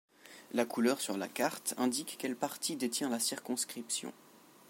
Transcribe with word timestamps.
La 0.53 0.65
couleur 0.65 0.99
sur 0.99 1.15
la 1.15 1.27
carte 1.27 1.75
indique 1.77 2.15
quel 2.17 2.35
parti 2.35 2.75
détient 2.75 3.07
la 3.09 3.19
circonscription. 3.19 4.11